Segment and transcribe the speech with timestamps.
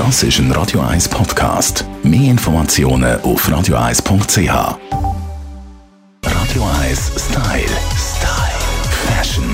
[0.00, 1.84] Das ist ein Radio 1 Podcast.
[2.02, 4.48] Mehr Informationen auf radio1.ch.
[6.24, 7.68] Radio 1 Style.
[7.98, 8.60] Style.
[9.06, 9.44] Fashion.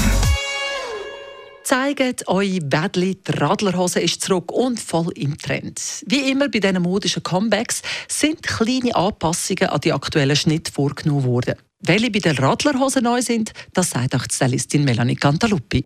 [1.65, 5.81] Zeigt euch Badly, die Radlerhose ist zurück und voll im Trend.
[6.07, 11.57] Wie immer bei diesen modischen Comebacks sind kleine Anpassungen an die aktuellen Schnitt vorgenommen worden.
[11.81, 15.85] Welche bei den Radlerhosen neu sind, das sagt auch die Stylistin Melanie Cantaluppi.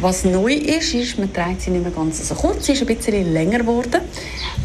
[0.00, 2.86] Was neu ist, ist, man trägt sie nicht mehr ganz so kurz, sie ist ein
[2.86, 4.00] bisschen länger geworden.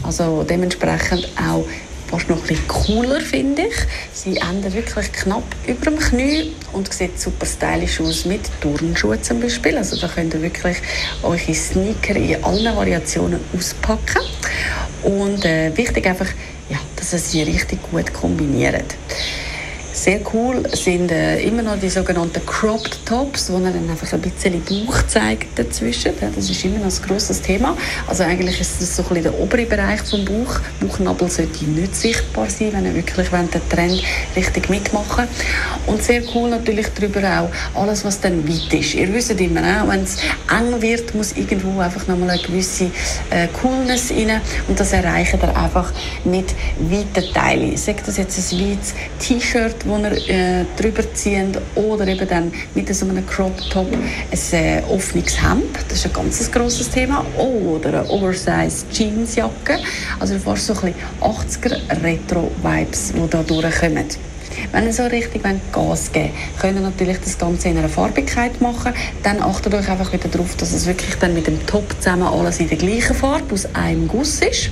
[0.03, 1.65] Also dementsprechend auch
[2.07, 3.75] fast noch ein bisschen cooler, finde ich.
[4.13, 9.39] Sie enden wirklich knapp über dem Knie und sieht super stylisch aus mit Turnschuhen zum
[9.39, 9.77] Beispiel.
[9.77, 10.77] Also da könnt ihr wirklich
[11.21, 14.21] eure Sneaker in allen Variationen auspacken.
[15.03, 16.27] Und äh, wichtig einfach,
[16.69, 18.95] ja, dass ihr sie richtig gut kombiniert.
[19.99, 24.21] Sehr cool sind äh, immer noch die sogenannten Cropped Tops, wo man dann einfach ein
[24.21, 26.13] bisschen Bauch zeigt dazwischen.
[26.21, 27.75] Das ist immer noch ein grosses Thema.
[28.07, 30.61] Also eigentlich ist das so ein bisschen der obere Bereich vom Bauch.
[30.79, 34.01] Bauchnabel sollte nicht sichtbar sein, wenn ihr wirklich den Trend
[34.37, 35.27] richtig mitmachen
[35.85, 38.93] Und sehr cool natürlich darüber auch alles, was dann weit ist.
[38.93, 40.15] Ihr wisst immer auch, wenn es
[40.49, 42.85] eng wird, muss irgendwo einfach nochmal eine gewisse
[43.31, 44.39] äh, Coolness rein.
[44.69, 45.91] Und das erreicht ihr einfach
[46.23, 47.75] mit weiten Teilen.
[47.75, 52.93] Sagt das jetzt ein weites T-Shirt, das ihr äh, drüber ziehen oder eben dann mit
[52.93, 58.01] so einem Crop Top ein äh, offenes Hemd, das ist ein ganz grosses Thema, oder
[58.01, 59.79] eine Oversize Jeansjacke,
[60.19, 64.05] also fast so ein bisschen 80er Retro-Vibes, die da durchkommen.
[64.71, 68.59] Wenn ihr so richtig Gas geben wollt, könnt ihr natürlich das Ganze in einer Farbigkeit
[68.61, 68.93] machen.
[69.23, 72.59] Dann achtet euch einfach wieder darauf, dass es wirklich dann mit dem Top zusammen alles
[72.59, 74.69] in der gleichen Farbe aus einem Guss ist.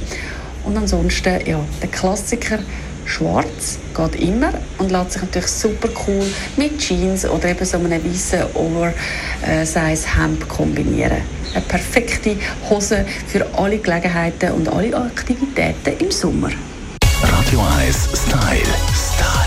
[0.66, 2.60] Und ansonsten, ja, der Klassiker
[3.08, 6.26] Schwarz geht immer und lässt sich natürlich super cool
[6.58, 11.22] mit Jeans oder eben so einem weißen Oversize-Hemd kombinieren.
[11.54, 12.36] Eine perfekte
[12.70, 16.50] Hose für alle Gelegenheiten und alle Aktivitäten im Sommer.
[17.24, 18.62] Radio 1 Style.
[18.94, 19.47] Style.